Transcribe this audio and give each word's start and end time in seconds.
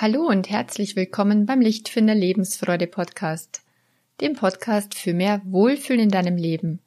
Hallo 0.00 0.28
und 0.28 0.48
herzlich 0.48 0.94
willkommen 0.94 1.44
beim 1.44 1.60
Lichtfinder 1.60 2.14
Lebensfreude 2.14 2.86
Podcast, 2.86 3.62
dem 4.20 4.34
Podcast 4.34 4.94
für 4.94 5.12
mehr 5.12 5.42
Wohlfühlen 5.44 6.02
in 6.02 6.08
deinem 6.08 6.36
Leben. 6.36 6.78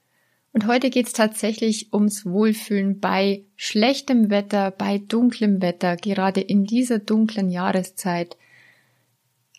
Und 0.54 0.66
heute 0.66 0.90
geht 0.90 1.08
es 1.08 1.12
tatsächlich 1.12 1.92
ums 1.92 2.26
Wohlfühlen 2.26 3.02
bei 3.02 3.44
schlechtem 3.58 4.30
Wetter, 4.30 4.72
bei 4.72 4.98
dunklem 4.98 5.62
Wetter, 5.62 5.98
gerade 5.98 6.40
in 6.40 6.64
dieser 6.64 7.00
dunklen 7.00 7.50
Jahreszeit. 7.50 8.38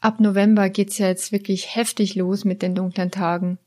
Ab 0.01 0.19
November 0.19 0.71
geht's 0.71 0.97
ja 0.97 1.09
jetzt 1.09 1.31
wirklich 1.31 1.77
heftig 1.77 2.15
los 2.15 2.47
mit 2.47 2.63
den 2.63 2.75
dunklen 2.75 3.11
Tagen. 3.11 3.59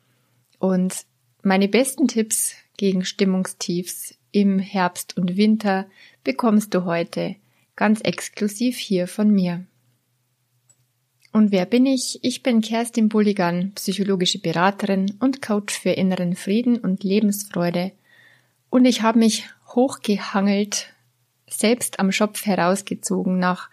Und 0.58 1.06
meine 1.44 1.68
besten 1.68 2.08
Tipps 2.08 2.56
gegen 2.78 3.06
Stimmungstiefs 3.06 4.18
im 4.32 4.58
Herbst 4.58 5.16
und 5.16 5.38
Winter 5.38 5.86
bekommst 6.24 6.74
du 6.74 6.86
heute 6.86 7.36
ganz 7.76 8.02
exklusiv 8.02 8.78
hier 8.78 9.08
von 9.08 9.30
mir. 9.30 9.64
Und 11.36 11.52
wer 11.52 11.66
bin 11.66 11.86
ich? 11.86 12.24
Ich 12.24 12.44
bin 12.44 12.62
Kerstin 12.62 13.10
Bulligan, 13.10 13.74
psychologische 13.76 14.40
Beraterin 14.40 15.18
und 15.20 15.42
Coach 15.42 15.78
für 15.78 15.90
inneren 15.90 16.34
Frieden 16.34 16.78
und 16.78 17.04
Lebensfreude. 17.04 17.92
Und 18.70 18.86
ich 18.86 19.02
habe 19.02 19.20
mich 19.20 19.44
hochgehangelt, 19.68 20.94
selbst 21.46 22.00
am 22.00 22.14
Schopf 22.14 22.46
herausgezogen 22.46 23.38
nach 23.38 23.70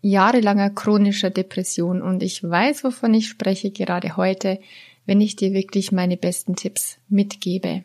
jahrelanger 0.00 0.70
chronischer 0.70 1.28
Depression. 1.28 2.00
Und 2.00 2.22
ich 2.22 2.42
weiß, 2.42 2.84
wovon 2.84 3.12
ich 3.12 3.28
spreche 3.28 3.70
gerade 3.70 4.16
heute, 4.16 4.58
wenn 5.04 5.20
ich 5.20 5.36
dir 5.36 5.52
wirklich 5.52 5.92
meine 5.92 6.16
besten 6.16 6.56
Tipps 6.56 6.96
mitgebe. 7.10 7.84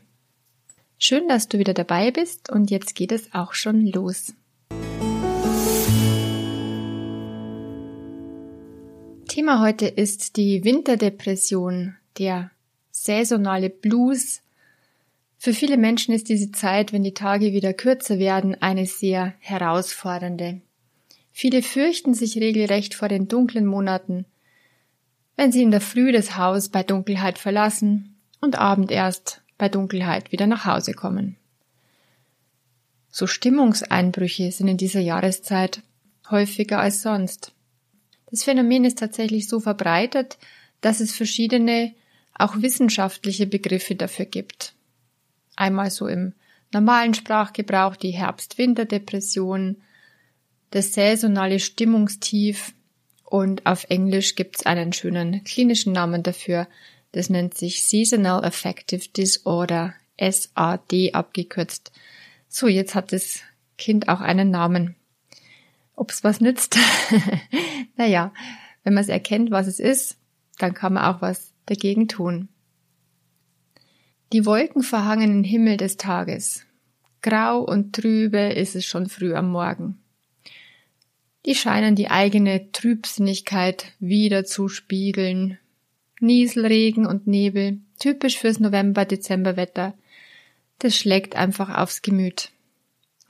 Schön, 0.97 1.27
dass 1.27 1.49
du 1.49 1.59
wieder 1.59 1.73
dabei 1.73 2.11
bist 2.11 2.49
und 2.49 2.71
jetzt 2.71 2.95
geht 2.95 3.11
es 3.11 3.33
auch 3.33 3.53
schon 3.53 3.85
los. 3.85 4.31
Thema 9.33 9.61
heute 9.61 9.87
ist 9.87 10.37
die 10.37 10.63
Winterdepression, 10.63 11.95
der 12.19 12.51
saisonale 12.91 13.71
Blues. 13.71 14.43
Für 15.39 15.53
viele 15.53 15.77
Menschen 15.77 16.13
ist 16.13 16.29
diese 16.29 16.51
Zeit, 16.51 16.93
wenn 16.93 17.01
die 17.01 17.15
Tage 17.15 17.51
wieder 17.51 17.73
kürzer 17.73 18.19
werden, 18.19 18.53
eine 18.61 18.85
sehr 18.85 19.33
herausfordernde. 19.39 20.61
Viele 21.31 21.63
fürchten 21.63 22.13
sich 22.13 22.37
regelrecht 22.37 22.93
vor 22.93 23.07
den 23.07 23.27
dunklen 23.27 23.65
Monaten, 23.65 24.25
wenn 25.35 25.51
sie 25.51 25.63
in 25.63 25.71
der 25.71 25.81
Früh 25.81 26.11
das 26.11 26.37
Haus 26.37 26.69
bei 26.69 26.83
Dunkelheit 26.83 27.39
verlassen 27.39 28.15
und 28.39 28.59
Abend 28.59 28.91
erst 28.91 29.41
bei 29.57 29.67
Dunkelheit 29.67 30.31
wieder 30.31 30.45
nach 30.45 30.65
Hause 30.65 30.93
kommen. 30.93 31.37
So 33.09 33.25
Stimmungseinbrüche 33.25 34.51
sind 34.51 34.67
in 34.67 34.77
dieser 34.77 35.01
Jahreszeit 35.01 35.81
häufiger 36.29 36.77
als 36.77 37.01
sonst. 37.01 37.51
Das 38.33 38.45
Phänomen 38.45 38.83
ist 38.83 38.97
tatsächlich 38.97 39.47
so 39.47 39.59
verbreitet, 39.59 40.39
dass 40.81 41.01
es 41.01 41.15
verschiedene, 41.15 41.93
auch 42.33 42.63
wissenschaftliche 42.63 43.45
Begriffe 43.45 43.93
dafür 43.93 44.25
gibt. 44.25 44.73
Einmal 45.55 45.91
so 45.91 46.07
im 46.07 46.33
normalen 46.71 47.13
Sprachgebrauch 47.13 47.95
die 47.95 48.09
Herbst-Winter-Depression, 48.09 49.83
das 50.71 50.95
saisonale 50.95 51.59
Stimmungstief 51.59 52.73
und 53.23 53.67
auf 53.67 53.85
Englisch 53.89 54.33
gibt 54.33 54.55
es 54.55 54.65
einen 54.65 54.93
schönen 54.93 55.43
klinischen 55.43 55.93
Namen 55.93 56.23
dafür. 56.23 56.67
Das 57.11 57.29
nennt 57.29 57.55
sich 57.55 57.83
Seasonal 57.83 58.43
Affective 58.43 59.09
Disorder, 59.15 59.93
SAD 60.19 61.13
abgekürzt. 61.13 61.91
So, 62.49 62.67
jetzt 62.67 62.95
hat 62.95 63.11
das 63.11 63.41
Kind 63.77 64.09
auch 64.09 64.21
einen 64.21 64.49
Namen. 64.49 64.95
Ob's 65.95 66.23
was 66.23 66.41
nützt? 66.41 66.77
naja, 67.95 68.33
wenn 68.83 68.93
man 68.93 69.03
es 69.03 69.09
erkennt, 69.09 69.51
was 69.51 69.67
es 69.67 69.79
ist, 69.79 70.17
dann 70.57 70.73
kann 70.73 70.93
man 70.93 71.03
auch 71.05 71.21
was 71.21 71.53
dagegen 71.65 72.07
tun. 72.07 72.49
Die 74.33 74.45
wolkenverhangenen 74.45 75.43
Himmel 75.43 75.77
des 75.77 75.97
Tages. 75.97 76.65
Grau 77.21 77.59
und 77.59 77.93
trübe 77.93 78.39
ist 78.39 78.75
es 78.75 78.85
schon 78.85 79.07
früh 79.07 79.33
am 79.35 79.51
Morgen. 79.51 79.99
Die 81.45 81.55
scheinen 81.55 81.95
die 81.95 82.09
eigene 82.09 82.71
Trübsinnigkeit 82.71 83.93
wieder 83.99 84.45
zu 84.45 84.69
spiegeln. 84.69 85.59
Nieselregen 86.19 87.05
und 87.05 87.27
Nebel, 87.27 87.79
typisch 87.99 88.37
fürs 88.37 88.59
November-Dezember-Wetter. 88.59 89.93
Das 90.79 90.97
schlägt 90.97 91.35
einfach 91.35 91.69
aufs 91.77 92.01
Gemüt. 92.01 92.51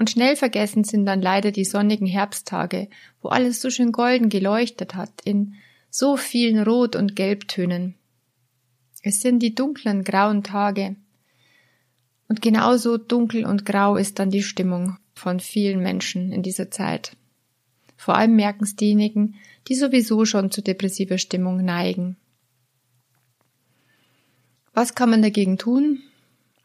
Und 0.03 0.09
schnell 0.09 0.35
vergessen 0.35 0.83
sind 0.83 1.05
dann 1.05 1.21
leider 1.21 1.51
die 1.51 1.63
sonnigen 1.63 2.07
Herbsttage, 2.07 2.89
wo 3.21 3.29
alles 3.29 3.61
so 3.61 3.69
schön 3.69 3.93
golden 3.93 4.27
geleuchtet 4.27 4.95
hat, 4.95 5.11
in 5.23 5.53
so 5.89 6.17
vielen 6.17 6.61
Rot- 6.61 6.97
und 6.97 7.15
Gelbtönen. 7.15 7.95
Es 9.01 9.21
sind 9.21 9.39
die 9.39 9.55
dunklen, 9.55 10.03
grauen 10.03 10.43
Tage. 10.43 10.97
Und 12.27 12.41
genauso 12.41 12.97
dunkel 12.97 13.45
und 13.45 13.65
grau 13.65 13.95
ist 13.95 14.19
dann 14.19 14.29
die 14.29 14.43
Stimmung 14.43 14.97
von 15.13 15.39
vielen 15.39 15.81
Menschen 15.81 16.33
in 16.33 16.43
dieser 16.43 16.69
Zeit. 16.69 17.15
Vor 17.95 18.17
allem 18.17 18.35
merken 18.35 18.65
es 18.65 18.75
diejenigen, 18.75 19.35
die 19.69 19.75
sowieso 19.75 20.25
schon 20.25 20.51
zu 20.51 20.61
depressiver 20.61 21.17
Stimmung 21.17 21.63
neigen. 21.63 22.17
Was 24.73 24.95
kann 24.95 25.11
man 25.11 25.21
dagegen 25.21 25.57
tun, 25.57 26.01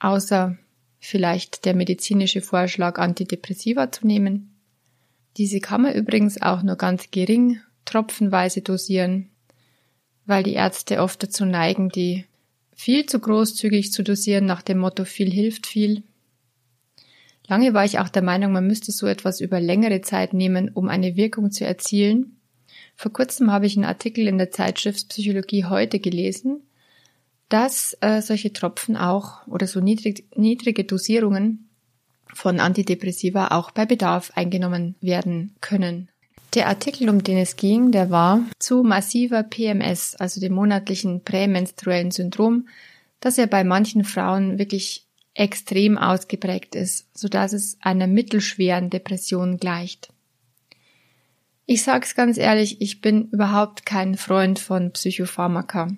außer 0.01 0.59
vielleicht 1.01 1.65
der 1.65 1.75
medizinische 1.75 2.41
Vorschlag, 2.41 2.99
Antidepressiva 2.99 3.91
zu 3.93 4.07
nehmen. 4.07 4.55
Diese 5.37 5.61
kann 5.61 5.83
man 5.83 5.95
übrigens 5.95 6.41
auch 6.43 6.63
nur 6.63 6.77
ganz 6.77 7.11
gering 7.11 7.61
tropfenweise 7.85 8.61
dosieren, 8.61 9.31
weil 10.27 10.43
die 10.43 10.55
Ärzte 10.55 11.01
oft 11.01 11.23
dazu 11.23 11.45
neigen, 11.45 11.89
die 11.89 12.25
viel 12.75 13.07
zu 13.07 13.19
großzügig 13.19 13.93
zu 13.93 14.03
dosieren 14.03 14.47
nach 14.47 14.63
dem 14.63 14.79
Motto 14.79 15.05
viel 15.05 15.31
hilft 15.31 15.67
viel. 15.67 16.03
Lange 17.47 17.73
war 17.73 17.85
ich 17.85 17.99
auch 17.99 18.11
der 18.11 18.23
Meinung, 18.23 18.53
man 18.53 18.67
müsste 18.67 18.93
so 18.93 19.07
etwas 19.07 19.41
über 19.41 19.59
längere 19.59 20.03
Zeit 20.03 20.35
nehmen, 20.35 20.69
um 20.69 20.89
eine 20.89 21.17
Wirkung 21.17 21.51
zu 21.51 21.65
erzielen. 21.65 22.37
Vor 22.95 23.13
kurzem 23.13 23.51
habe 23.51 23.67
ich 23.67 23.77
einen 23.77 23.87
Artikel 23.87 24.29
in 24.29 24.39
der 24.39 24.51
Zeitschrift 24.51 25.09
Psychologie 25.09 25.65
heute 25.65 25.99
gelesen, 25.99 26.61
dass 27.49 27.97
äh, 28.01 28.21
solche 28.21 28.53
Tropfen 28.53 28.97
auch 28.97 29.47
oder 29.47 29.67
so 29.67 29.81
niedrig, 29.81 30.25
niedrige 30.37 30.85
Dosierungen 30.85 31.69
von 32.35 32.61
Antidepressiva 32.61 33.49
auch 33.49 33.71
bei 33.71 33.87
Bedarf 33.87 34.33
eingenommen 34.35 34.95
werden 35.01 35.55
können. 35.61 36.09
Der 36.55 36.69
Artikel, 36.69 37.09
um 37.11 37.23
den 37.23 37.39
es 37.39 37.57
ging, 37.57 37.91
der 37.91 38.11
war 38.11 38.41
zu 38.59 38.83
massiver 38.83 39.43
PMS, 39.43 40.17
also 40.17 40.41
dem 40.41 40.55
monatlichen 40.55 41.23
prämenstruellen 41.23 42.11
Syndrom, 42.11 42.69
das 43.21 43.37
ja 43.37 43.47
bei 43.47 43.65
manchen 43.65 44.05
Frauen 44.05 44.59
wirklich 44.59 45.05
extrem 45.35 45.99
ausgeprägt 45.99 46.75
ist, 46.75 47.07
so 47.17 47.29
dass 47.29 47.53
es 47.53 47.77
einer 47.81 48.07
mittelschweren 48.07 48.91
Depression 48.91 49.59
gleicht. 49.59 50.09
Ich 51.67 51.83
sag's 51.83 52.15
ganz 52.15 52.39
ehrlich, 52.39 52.81
ich 52.81 53.03
bin 53.03 53.29
überhaupt 53.29 53.85
kein 53.85 54.17
Freund 54.17 54.59
von 54.59 54.91
Psychopharmaka. 54.93 55.89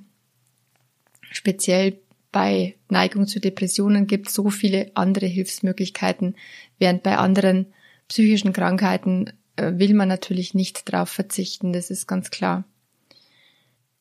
Speziell 1.30 1.98
bei 2.32 2.76
Neigung 2.88 3.26
zu 3.26 3.40
Depressionen 3.40 4.06
gibt 4.06 4.28
es 4.28 4.34
so 4.34 4.50
viele 4.50 4.90
andere 4.94 5.26
Hilfsmöglichkeiten, 5.26 6.36
während 6.78 7.02
bei 7.02 7.16
anderen 7.16 7.66
psychischen 8.08 8.52
Krankheiten 8.52 9.32
äh, 9.56 9.72
will 9.76 9.94
man 9.94 10.08
natürlich 10.08 10.54
nicht 10.54 10.92
darauf 10.92 11.08
verzichten, 11.08 11.72
das 11.72 11.90
ist 11.90 12.06
ganz 12.06 12.30
klar. 12.30 12.64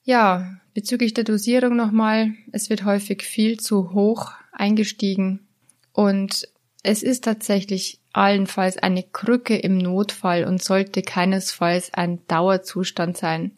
Ja, 0.04 0.60
bezüglich 0.74 1.14
der 1.14 1.24
Dosierung 1.24 1.76
nochmal, 1.76 2.34
es 2.52 2.70
wird 2.70 2.86
häufig 2.86 3.24
viel 3.24 3.60
zu 3.60 3.94
hoch 3.94 4.32
eingestiegen 4.52 5.48
und 5.94 6.48
es 6.82 7.04
ist 7.04 7.26
tatsächlich 7.26 8.00
allenfalls 8.14 8.78
eine 8.78 9.04
Krücke 9.04 9.58
im 9.58 9.78
Notfall 9.78 10.46
und 10.46 10.64
sollte 10.64 11.02
keinesfalls 11.02 11.94
ein 11.94 12.20
Dauerzustand 12.28 13.18
sein. 13.18 13.52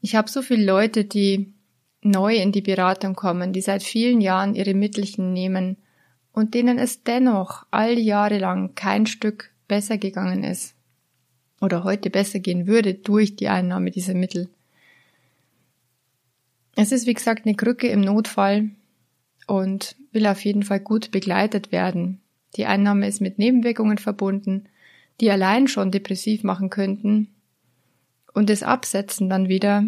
Ich 0.00 0.14
habe 0.14 0.30
so 0.30 0.40
viele 0.40 0.64
Leute, 0.64 1.04
die 1.04 1.52
neu 2.10 2.36
in 2.36 2.52
die 2.52 2.62
Beratung 2.62 3.14
kommen, 3.14 3.52
die 3.52 3.60
seit 3.60 3.82
vielen 3.82 4.20
Jahren 4.20 4.54
ihre 4.54 4.74
Mittelchen 4.74 5.32
nehmen 5.32 5.76
und 6.32 6.54
denen 6.54 6.78
es 6.78 7.02
dennoch 7.02 7.66
all 7.70 7.98
Jahre 7.98 8.38
lang 8.38 8.74
kein 8.74 9.06
Stück 9.06 9.50
besser 9.68 9.98
gegangen 9.98 10.44
ist 10.44 10.74
oder 11.60 11.84
heute 11.84 12.10
besser 12.10 12.38
gehen 12.38 12.66
würde 12.66 12.94
durch 12.94 13.36
die 13.36 13.48
Einnahme 13.48 13.90
dieser 13.90 14.14
Mittel. 14.14 14.48
Es 16.74 16.92
ist 16.92 17.06
wie 17.06 17.14
gesagt 17.14 17.46
eine 17.46 17.54
Krücke 17.54 17.88
im 17.88 18.02
Notfall 18.02 18.70
und 19.46 19.96
will 20.12 20.26
auf 20.26 20.44
jeden 20.44 20.62
Fall 20.62 20.80
gut 20.80 21.10
begleitet 21.10 21.72
werden. 21.72 22.20
Die 22.56 22.66
Einnahme 22.66 23.08
ist 23.08 23.20
mit 23.20 23.38
Nebenwirkungen 23.38 23.98
verbunden, 23.98 24.68
die 25.20 25.30
allein 25.30 25.68
schon 25.68 25.90
depressiv 25.90 26.42
machen 26.42 26.68
könnten 26.68 27.28
und 28.34 28.50
das 28.50 28.62
Absetzen 28.62 29.30
dann 29.30 29.48
wieder 29.48 29.84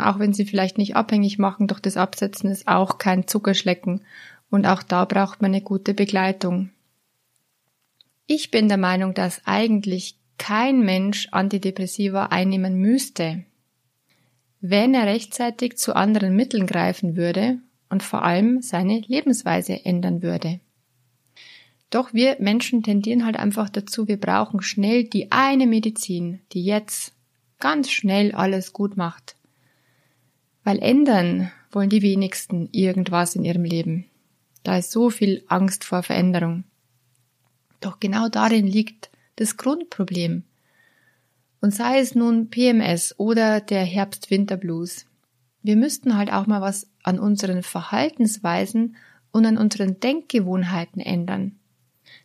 auch 0.00 0.18
wenn 0.18 0.32
sie 0.32 0.44
vielleicht 0.44 0.78
nicht 0.78 0.96
abhängig 0.96 1.38
machen 1.38 1.66
durch 1.66 1.80
das 1.80 1.96
Absetzen, 1.96 2.50
ist 2.50 2.68
auch 2.68 2.98
kein 2.98 3.26
Zuckerschlecken 3.26 4.02
und 4.50 4.66
auch 4.66 4.82
da 4.82 5.04
braucht 5.04 5.42
man 5.42 5.52
eine 5.52 5.62
gute 5.62 5.94
Begleitung. 5.94 6.70
Ich 8.26 8.50
bin 8.50 8.68
der 8.68 8.78
Meinung, 8.78 9.14
dass 9.14 9.42
eigentlich 9.46 10.16
kein 10.38 10.80
Mensch 10.80 11.28
Antidepressiva 11.30 12.26
einnehmen 12.26 12.74
müsste, 12.74 13.44
wenn 14.60 14.94
er 14.94 15.06
rechtzeitig 15.06 15.76
zu 15.76 15.94
anderen 15.94 16.34
Mitteln 16.34 16.66
greifen 16.66 17.16
würde 17.16 17.58
und 17.90 18.02
vor 18.02 18.22
allem 18.22 18.60
seine 18.60 19.00
Lebensweise 19.00 19.84
ändern 19.84 20.22
würde. 20.22 20.60
Doch 21.90 22.12
wir 22.12 22.36
Menschen 22.38 22.82
tendieren 22.82 23.24
halt 23.24 23.36
einfach 23.36 23.70
dazu, 23.70 24.08
wir 24.08 24.18
brauchen 24.18 24.60
schnell 24.60 25.04
die 25.04 25.32
eine 25.32 25.66
Medizin, 25.66 26.40
die 26.52 26.64
jetzt 26.64 27.14
ganz 27.58 27.90
schnell 27.90 28.32
alles 28.32 28.72
gut 28.72 28.96
macht. 28.96 29.37
Weil 30.68 30.80
ändern 30.80 31.50
wollen 31.72 31.88
die 31.88 32.02
wenigsten 32.02 32.68
irgendwas 32.72 33.34
in 33.34 33.42
ihrem 33.42 33.64
Leben. 33.64 34.04
Da 34.64 34.76
ist 34.76 34.90
so 34.90 35.08
viel 35.08 35.42
Angst 35.48 35.82
vor 35.82 36.02
Veränderung. 36.02 36.64
Doch 37.80 38.00
genau 38.00 38.28
darin 38.28 38.66
liegt 38.66 39.08
das 39.36 39.56
Grundproblem. 39.56 40.42
Und 41.62 41.74
sei 41.74 42.00
es 42.00 42.14
nun 42.14 42.50
PMS 42.50 43.14
oder 43.18 43.62
der 43.62 43.82
Herbst-Winter-Blues. 43.82 45.06
Wir 45.62 45.76
müssten 45.76 46.18
halt 46.18 46.30
auch 46.30 46.46
mal 46.46 46.60
was 46.60 46.86
an 47.02 47.18
unseren 47.18 47.62
Verhaltensweisen 47.62 48.96
und 49.32 49.46
an 49.46 49.56
unseren 49.56 50.00
Denkgewohnheiten 50.00 51.00
ändern. 51.00 51.56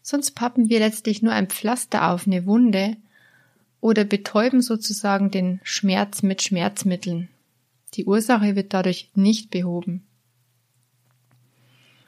Sonst 0.02 0.32
pappen 0.32 0.68
wir 0.68 0.80
letztlich 0.80 1.22
nur 1.22 1.32
ein 1.32 1.48
Pflaster 1.48 2.12
auf 2.12 2.28
eine 2.28 2.46
Wunde 2.46 2.98
oder 3.80 4.04
betäuben 4.04 4.62
sozusagen 4.62 5.32
den 5.32 5.62
Schmerz 5.64 6.24
mit 6.24 6.42
Schmerzmitteln. 6.42 7.30
Die 7.94 8.06
Ursache 8.06 8.56
wird 8.56 8.74
dadurch 8.74 9.10
nicht 9.16 9.52
behoben. 9.52 10.04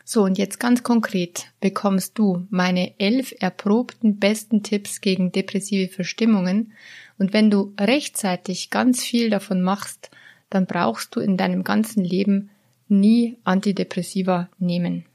So, 0.08 0.24
und 0.24 0.38
jetzt 0.38 0.60
ganz 0.60 0.84
konkret 0.84 1.48
bekommst 1.62 2.18
du 2.20 2.46
meine 2.52 3.00
elf 3.00 3.34
erprobten 3.40 4.20
besten 4.20 4.62
Tipps 4.62 5.02
gegen 5.02 5.32
depressive 5.32 5.92
Verstimmungen. 5.92 6.74
Und 7.18 7.34
wenn 7.34 7.50
du 7.50 7.74
rechtzeitig 7.80 8.70
ganz 8.70 9.04
viel 9.04 9.32
davon 9.32 9.64
machst, 9.64 10.12
dann 10.52 10.68
brauchst 10.68 11.16
du 11.16 11.22
in 11.22 11.38
deinem 11.38 11.64
ganzen 11.64 12.04
Leben 12.04 12.52
nie 12.88 13.38
Antidepressiva 13.44 14.48
nehmen. 14.60 15.06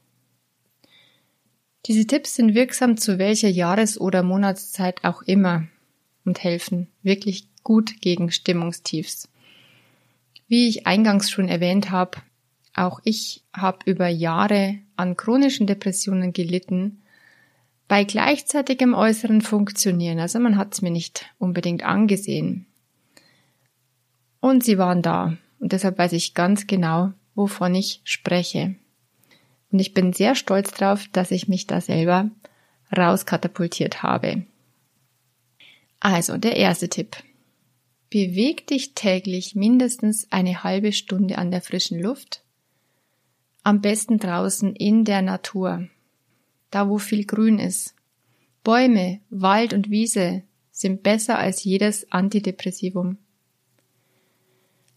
Diese 1.86 2.06
Tipps 2.06 2.34
sind 2.34 2.54
wirksam 2.54 2.96
zu 2.96 3.18
welcher 3.18 3.48
Jahres- 3.48 3.98
oder 3.98 4.24
Monatszeit 4.24 5.04
auch 5.04 5.22
immer 5.22 5.68
und 6.24 6.42
helfen 6.42 6.88
wirklich 7.02 7.46
gut 7.62 8.00
gegen 8.00 8.32
Stimmungstiefs. 8.32 9.28
Wie 10.50 10.66
ich 10.66 10.84
eingangs 10.84 11.30
schon 11.30 11.46
erwähnt 11.46 11.92
habe, 11.92 12.18
auch 12.74 12.98
ich 13.04 13.44
habe 13.52 13.78
über 13.84 14.08
Jahre 14.08 14.80
an 14.96 15.16
chronischen 15.16 15.68
Depressionen 15.68 16.32
gelitten, 16.32 17.02
bei 17.86 18.02
gleichzeitigem 18.02 18.92
äußeren 18.92 19.42
Funktionieren. 19.42 20.18
Also 20.18 20.40
man 20.40 20.56
hat 20.56 20.74
es 20.74 20.82
mir 20.82 20.90
nicht 20.90 21.32
unbedingt 21.38 21.84
angesehen. 21.84 22.66
Und 24.40 24.64
sie 24.64 24.76
waren 24.76 25.02
da. 25.02 25.36
Und 25.60 25.70
deshalb 25.70 25.98
weiß 25.98 26.14
ich 26.14 26.34
ganz 26.34 26.66
genau, 26.66 27.12
wovon 27.36 27.76
ich 27.76 28.00
spreche. 28.02 28.74
Und 29.70 29.78
ich 29.78 29.94
bin 29.94 30.12
sehr 30.12 30.34
stolz 30.34 30.72
darauf, 30.72 31.06
dass 31.12 31.30
ich 31.30 31.46
mich 31.46 31.68
da 31.68 31.80
selber 31.80 32.28
rauskatapultiert 32.96 34.02
habe. 34.02 34.46
Also, 36.00 36.38
der 36.38 36.56
erste 36.56 36.88
Tipp. 36.88 37.18
Beweg 38.10 38.66
dich 38.66 38.94
täglich 38.94 39.54
mindestens 39.54 40.26
eine 40.32 40.64
halbe 40.64 40.90
Stunde 40.90 41.38
an 41.38 41.52
der 41.52 41.62
frischen 41.62 42.00
Luft. 42.00 42.42
Am 43.62 43.80
besten 43.80 44.18
draußen 44.18 44.74
in 44.74 45.04
der 45.04 45.22
Natur. 45.22 45.88
Da, 46.72 46.88
wo 46.88 46.98
viel 46.98 47.24
Grün 47.24 47.60
ist. 47.60 47.94
Bäume, 48.64 49.20
Wald 49.30 49.72
und 49.74 49.90
Wiese 49.90 50.42
sind 50.72 51.04
besser 51.04 51.38
als 51.38 51.62
jedes 51.62 52.10
Antidepressivum. 52.10 53.16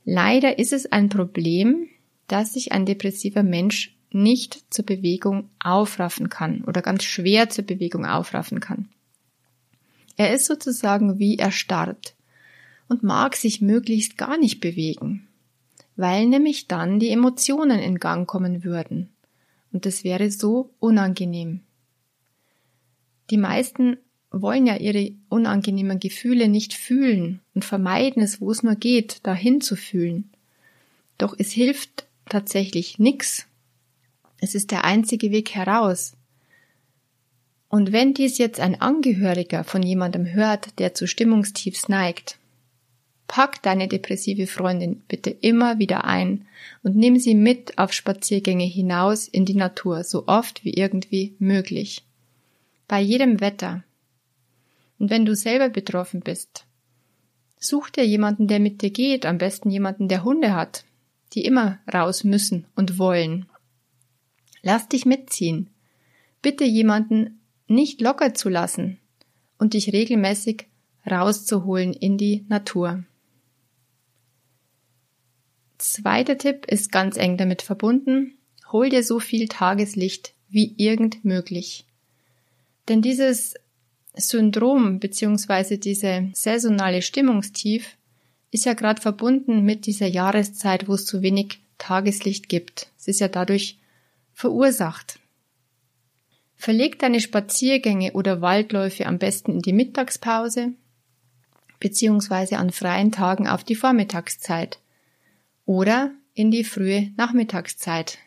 Leider 0.05 0.57
ist 0.57 0.73
es 0.73 0.91
ein 0.91 1.09
Problem, 1.09 1.87
dass 2.27 2.53
sich 2.53 2.71
ein 2.71 2.87
depressiver 2.87 3.43
Mensch 3.43 3.95
nicht 4.09 4.73
zur 4.73 4.87
Bewegung 4.87 5.51
aufraffen 5.63 6.29
kann 6.29 6.63
oder 6.63 6.81
ganz 6.81 7.03
schwer 7.03 7.49
zur 7.49 7.65
Bewegung 7.65 8.07
aufraffen 8.07 8.59
kann. 8.59 8.89
Er 10.17 10.33
ist 10.33 10.45
sozusagen 10.47 11.19
wie 11.19 11.37
erstarrt 11.37 12.15
und 12.93 13.01
mag 13.01 13.35
sich 13.35 13.59
möglichst 13.59 14.19
gar 14.19 14.37
nicht 14.37 14.59
bewegen, 14.59 15.27
weil 15.95 16.27
nämlich 16.27 16.67
dann 16.67 16.99
die 16.99 17.09
Emotionen 17.09 17.79
in 17.79 17.97
Gang 17.97 18.27
kommen 18.27 18.63
würden. 18.63 19.09
Und 19.71 19.87
das 19.87 20.03
wäre 20.03 20.29
so 20.29 20.69
unangenehm. 20.79 21.61
Die 23.31 23.37
meisten 23.37 23.97
wollen 24.29 24.67
ja 24.67 24.75
ihre 24.75 25.11
unangenehmen 25.27 25.99
Gefühle 25.99 26.47
nicht 26.47 26.75
fühlen 26.75 27.39
und 27.55 27.65
vermeiden 27.65 28.21
es, 28.21 28.39
wo 28.39 28.51
es 28.51 28.61
nur 28.61 28.75
geht, 28.75 29.25
dahin 29.25 29.59
zu 29.59 29.75
fühlen. 29.75 30.29
Doch 31.17 31.33
es 31.35 31.51
hilft 31.51 32.05
tatsächlich 32.29 32.99
nichts, 32.99 33.47
es 34.39 34.53
ist 34.53 34.69
der 34.69 34.83
einzige 34.83 35.31
Weg 35.31 35.55
heraus. 35.55 36.13
Und 37.69 37.91
wenn 37.91 38.13
dies 38.13 38.37
jetzt 38.37 38.59
ein 38.59 38.79
Angehöriger 38.79 39.63
von 39.63 39.81
jemandem 39.81 40.27
hört, 40.27 40.77
der 40.77 40.93
zu 40.93 41.07
Stimmungstiefs 41.07 41.89
neigt, 41.89 42.37
pack 43.33 43.63
deine 43.63 43.87
depressive 43.87 44.45
Freundin 44.45 45.01
bitte 45.07 45.31
immer 45.31 45.79
wieder 45.79 46.05
ein 46.05 46.45
und 46.83 46.95
nimm 46.95 47.17
sie 47.17 47.33
mit 47.33 47.79
auf 47.79 47.91
Spaziergänge 47.91 48.65
hinaus 48.65 49.27
in 49.27 49.43
die 49.43 49.55
Natur, 49.55 50.03
so 50.03 50.27
oft 50.27 50.63
wie 50.63 50.75
irgendwie 50.75 51.33
möglich. 51.39 52.03
Bei 52.87 53.01
jedem 53.01 53.41
Wetter. 53.41 53.83
Und 54.99 55.09
wenn 55.09 55.25
du 55.25 55.35
selber 55.35 55.69
betroffen 55.69 56.19
bist, 56.19 56.65
such 57.57 57.89
dir 57.89 58.05
jemanden, 58.05 58.47
der 58.47 58.59
mit 58.59 58.83
dir 58.83 58.91
geht, 58.91 59.25
am 59.25 59.39
besten 59.39 59.71
jemanden, 59.71 60.07
der 60.07 60.23
Hunde 60.23 60.53
hat, 60.53 60.85
die 61.33 61.43
immer 61.43 61.79
raus 61.91 62.23
müssen 62.23 62.67
und 62.75 62.99
wollen. 62.99 63.47
Lass 64.61 64.89
dich 64.89 65.07
mitziehen. 65.07 65.71
Bitte 66.43 66.65
jemanden 66.65 67.39
nicht 67.67 67.99
locker 67.99 68.35
zu 68.35 68.49
lassen 68.49 68.99
und 69.57 69.73
dich 69.73 69.91
regelmäßig 69.91 70.67
rauszuholen 71.09 71.93
in 71.93 72.19
die 72.19 72.45
Natur. 72.47 73.03
Zweiter 75.77 76.37
Tipp 76.37 76.65
ist 76.67 76.91
ganz 76.91 77.17
eng 77.17 77.37
damit 77.37 77.61
verbunden. 77.61 78.37
Hol 78.71 78.89
dir 78.89 79.03
so 79.03 79.19
viel 79.19 79.47
Tageslicht 79.47 80.33
wie 80.49 80.73
irgend 80.77 81.25
möglich. 81.25 81.85
Denn 82.87 83.01
dieses 83.01 83.55
Syndrom 84.15 84.99
bzw. 84.99 85.77
diese 85.77 86.29
saisonale 86.33 87.01
Stimmungstief 87.01 87.97
ist 88.51 88.65
ja 88.65 88.73
gerade 88.73 89.01
verbunden 89.01 89.63
mit 89.63 89.85
dieser 89.87 90.07
Jahreszeit, 90.07 90.87
wo 90.87 90.93
es 90.93 91.05
zu 91.05 91.21
wenig 91.21 91.59
Tageslicht 91.79 92.49
gibt. 92.49 92.87
Es 92.99 93.07
ist 93.07 93.19
ja 93.19 93.27
dadurch 93.27 93.79
verursacht. 94.33 95.19
Verleg 96.55 96.99
deine 96.99 97.19
Spaziergänge 97.19 98.13
oder 98.13 98.41
Waldläufe 98.41 99.05
am 99.05 99.17
besten 99.17 99.53
in 99.53 99.61
die 99.61 99.73
Mittagspause 99.73 100.73
beziehungsweise 101.79 102.57
an 102.59 102.71
freien 102.71 103.11
Tagen 103.11 103.47
auf 103.47 103.65
die 103.65 103.75
Vormittagszeit 103.75 104.79
oder 105.65 106.11
in 106.33 106.51
die 106.51 106.63
frühe 106.63 107.11
Nachmittagszeit. 107.17 108.17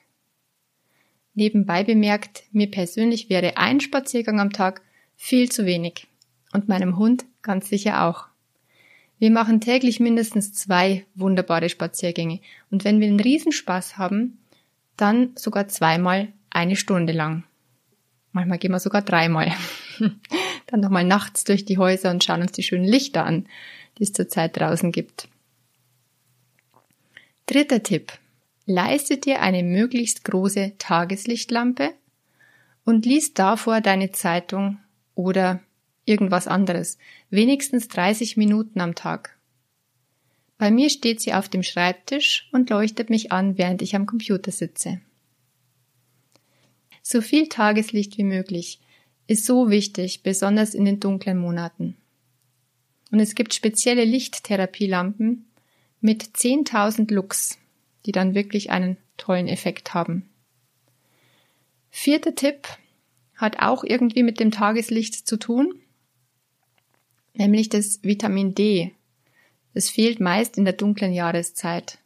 Nebenbei 1.35 1.85
bemerkt, 1.85 2.45
mir 2.53 2.71
persönlich 2.71 3.29
wäre 3.29 3.57
ein 3.59 3.81
Spaziergang 3.81 4.41
am 4.41 4.53
Tag 4.53 4.81
viel 5.17 5.51
zu 5.51 5.67
wenig 5.67 6.07
und 6.53 6.69
meinem 6.69 6.97
Hund 6.97 7.27
ganz 7.43 7.69
sicher 7.69 8.05
auch. 8.05 8.27
Wir 9.19 9.31
machen 9.31 9.61
täglich 9.61 10.01
mindestens 10.01 10.53
zwei 10.53 11.05
wunderbare 11.15 11.69
Spaziergänge 11.69 12.41
und 12.71 12.85
wenn 12.85 13.01
wir 13.01 13.09
einen 13.09 13.21
Riesenspaß 13.21 13.99
haben, 13.99 14.39
dann 14.97 15.33
sogar 15.37 15.69
zweimal 15.69 16.29
eine 16.51 16.77
Stunde 16.77 17.13
lang. 17.13 17.45
Manchmal 18.33 18.59
gehen 18.59 18.73
wir 18.73 18.81
sogar 18.81 19.03
dreimal. 19.03 19.53
dann 20.67 20.81
nochmal 20.81 21.05
nachts 21.05 21.45
durch 21.45 21.65
die 21.65 21.79
Häuser 21.79 22.11
und 22.11 22.25
schauen 22.25 22.43
uns 22.43 22.53
die 22.53 22.63
schönen 22.63 22.85
Lichter 22.85 23.25
an, 23.25 23.47
die 23.99 24.03
es 24.03 24.13
zurzeit 24.13 24.59
draußen 24.59 24.93
gibt. 24.93 25.29
Dritter 27.47 27.81
Tipp. 27.81 28.13
Leiste 28.65 29.19
dir 29.19 29.41
eine 29.41 29.63
möglichst 29.63 30.25
große 30.25 30.73
Tageslichtlampe 30.79 31.95
und 32.85 33.07
lies 33.07 33.35
davor 33.35 33.81
deine 33.81 34.11
Zeitung 34.11 34.79
oder 35.15 35.61
irgendwas 36.05 36.49
anderes, 36.49 36.99
wenigstens 37.31 37.87
30 37.87 38.37
Minuten 38.37 38.81
am 38.81 38.97
Tag. 38.97 39.39
Bei 40.59 40.73
mir 40.73 40.91
steht 40.91 41.21
sie 41.21 41.35
auf 41.35 41.49
dem 41.49 41.63
Schreibtisch 41.63 42.49
und 42.51 42.69
leuchtet 42.69 43.11
mich 43.11 43.31
an, 43.31 43.57
während 43.57 43.81
ich 43.81 43.95
am 43.95 44.07
Computer 44.07 44.51
sitze. 44.51 45.01
So 47.01 47.21
viel 47.21 47.49
Tageslicht 47.49 48.19
wie 48.19 48.25
möglich 48.25 48.81
ist 49.29 49.47
so 49.47 49.71
wichtig, 49.71 50.25
besonders 50.25 50.75
in 50.75 50.85
den 50.85 50.99
dunklen 50.99 51.39
Monaten. 51.39 51.97
Und 53.13 53.21
es 53.21 53.37
gibt 53.37 53.55
spezielle 53.55 54.05
Lichttherapielampen 54.05 55.47
mit 56.07 56.23
10.000 56.23 57.13
Lux, 57.13 57.59
die 58.07 58.13
dann 58.13 58.37
wirklich 58.37 58.71
einen 58.71 58.97
tollen 59.17 59.49
Effekt 59.49 59.93
haben. 59.93 60.29
Vierter 61.91 62.37
Tipp 62.37 62.69
hat 63.35 63.59
auch 63.59 63.83
irgendwie 63.83 64.23
mit 64.23 64.39
dem 64.39 64.53
Tageslicht 64.53 65.27
zu 65.27 65.37
tun. 65.37 65.75
nämlich 67.35 67.69
das 67.69 68.03
Vitamin 68.03 68.55
D. 68.55 68.93
Es 69.75 69.91
fehlt 69.91 70.21
meist 70.21 70.57
in 70.57 70.65
der 70.65 70.75
dunklen 70.75 71.13
Jahreszeit. 71.13 71.99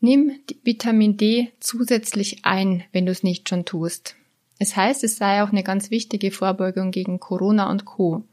Nimm 0.00 0.32
Vitamin 0.64 1.16
D 1.16 1.52
zusätzlich 1.60 2.44
ein, 2.44 2.82
wenn 2.92 3.06
du 3.06 3.12
es 3.12 3.22
nicht 3.22 3.48
schon 3.48 3.64
tust. 3.64 4.16
Es 4.58 4.76
heißt, 4.76 5.04
es 5.04 5.16
sei 5.16 5.42
auch 5.42 5.52
eine 5.52 5.62
ganz 5.62 5.90
wichtige 5.90 6.32
Vorbeugung 6.32 6.90
gegen 6.90 7.20
Corona 7.20 7.70
und 7.70 7.84
Co. 7.84 8.24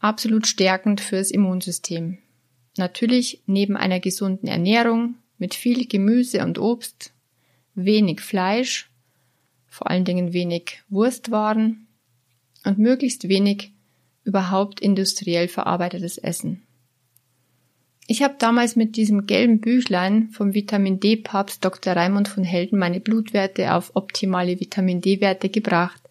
Absolut 0.00 0.46
stärkend 0.46 1.00
fürs 1.00 1.30
Immunsystem. 1.30 2.18
Natürlich 2.76 3.42
neben 3.46 3.76
einer 3.76 4.00
gesunden 4.00 4.48
Ernährung 4.48 5.14
mit 5.38 5.54
viel 5.54 5.86
Gemüse 5.86 6.42
und 6.42 6.58
Obst, 6.58 7.12
wenig 7.74 8.20
Fleisch, 8.20 8.90
vor 9.68 9.90
allen 9.90 10.04
Dingen 10.04 10.32
wenig 10.32 10.82
Wurstwaren 10.88 11.86
und 12.64 12.78
möglichst 12.78 13.28
wenig 13.28 13.72
überhaupt 14.24 14.80
industriell 14.80 15.48
verarbeitetes 15.48 16.18
Essen. 16.18 16.62
Ich 18.06 18.22
habe 18.22 18.34
damals 18.38 18.76
mit 18.76 18.96
diesem 18.96 19.26
gelben 19.26 19.60
Büchlein 19.60 20.28
vom 20.28 20.52
Vitamin 20.52 21.00
D-Papst 21.00 21.64
Dr. 21.64 21.94
Raimund 21.94 22.28
von 22.28 22.44
Helden 22.44 22.78
meine 22.78 23.00
Blutwerte 23.00 23.74
auf 23.74 23.92
optimale 23.94 24.60
Vitamin 24.60 25.00
D-Werte 25.00 25.48
gebracht. 25.48 26.02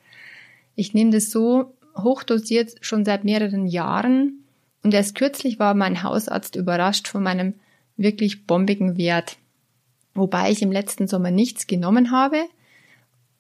Ich 0.76 0.94
nehme 0.94 1.12
das 1.12 1.30
so 1.30 1.74
hochdosiert 1.96 2.76
schon 2.82 3.06
seit 3.06 3.26
mehreren 3.26 3.68
Jahren 3.68 4.43
und 4.84 4.94
erst 4.94 5.16
kürzlich 5.16 5.60
war 5.60 5.74
mein 5.74 6.04
Hausarzt 6.04 6.56
überrascht 6.56 7.08
von 7.08 7.24
meinem 7.24 7.56
wirklich 7.98 8.46
bombigen 8.46 8.98
Wert. 8.98 9.38
Wobei 10.14 10.52
ich 10.52 10.62
im 10.62 10.72
letzten 10.72 11.08
Sommer 11.08 11.32
nichts 11.32 11.68
genommen 11.68 12.12
habe 12.12 12.46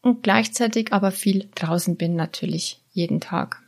und 0.01 0.23
gleichzeitig 0.23 0.91
aber 0.91 1.11
viel 1.11 1.49
draußen 1.55 1.97
bin 1.97 2.15
natürlich 2.15 2.81
jeden 2.91 3.19
Tag. 3.19 3.61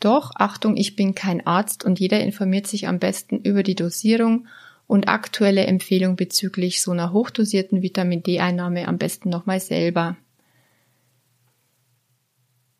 Doch, 0.00 0.32
Achtung, 0.34 0.76
ich 0.76 0.96
bin 0.96 1.14
kein 1.14 1.46
Arzt 1.46 1.84
und 1.84 2.00
jeder 2.00 2.20
informiert 2.20 2.66
sich 2.66 2.88
am 2.88 2.98
besten 2.98 3.38
über 3.38 3.62
die 3.62 3.76
Dosierung 3.76 4.48
und 4.88 5.08
aktuelle 5.08 5.64
Empfehlung 5.66 6.16
bezüglich 6.16 6.82
so 6.82 6.90
einer 6.90 7.12
hochdosierten 7.12 7.82
Vitamin 7.82 8.22
D-Einnahme 8.22 8.88
am 8.88 8.98
besten 8.98 9.30
nochmal 9.30 9.60
selber. 9.60 10.16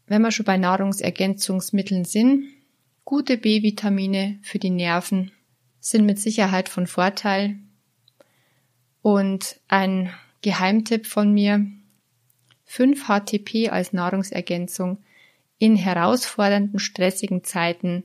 Wenn 0.09 0.21
wir 0.23 0.33
schon 0.33 0.45
bei 0.45 0.59
Nahrungsergänzungsmitteln 0.59 2.05
sind, 2.05 2.49
gute 3.05 3.37
B-Vitamine 3.37 4.39
für 4.43 4.59
die 4.59 4.71
Nerven 4.71 5.33
sind 5.81 6.07
mit 6.07 6.19
Sicherheit 6.19 6.69
von 6.69 6.87
Vorteil. 6.87 7.57
Und 9.03 9.61
ein 9.69 10.13
Geheimtipp 10.43 11.07
von 11.07 11.33
mir, 11.33 11.67
5 12.67 13.07
HTP 13.07 13.69
als 13.71 13.93
Nahrungsergänzung 13.93 14.99
in 15.59 15.77
herausfordernden, 15.77 16.79
stressigen 16.79 17.45
Zeiten 17.45 18.05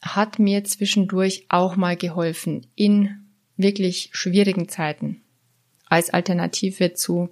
hat 0.00 0.38
mir 0.38 0.64
zwischendurch 0.64 1.46
auch 1.48 1.76
mal 1.76 1.96
geholfen, 1.96 2.66
in 2.74 3.26
wirklich 3.56 4.10
schwierigen 4.12 4.68
Zeiten, 4.68 5.22
als 5.86 6.10
Alternative 6.10 6.94
zu 6.94 7.28